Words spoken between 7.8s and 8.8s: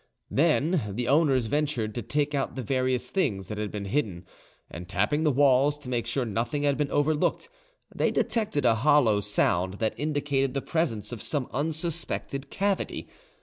they detected a